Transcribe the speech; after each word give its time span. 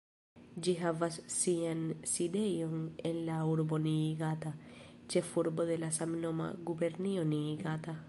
Ĝi 0.67 0.71
havas 0.77 1.17
sian 1.33 1.83
sidejon 2.13 2.81
en 3.11 3.21
la 3.29 3.37
urbo 3.51 3.81
Niigata, 3.85 4.55
ĉefurbo 5.15 5.71
de 5.73 5.81
la 5.87 5.95
samnoma 6.03 6.53
gubernio 6.71 7.33
Niigata. 7.35 7.99